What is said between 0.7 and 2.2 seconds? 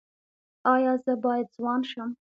ایا زه باید ځوان شم؟